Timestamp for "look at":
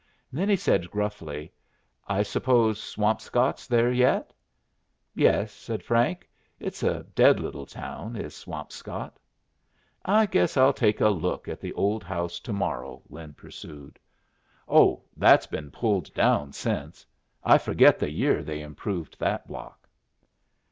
11.09-11.61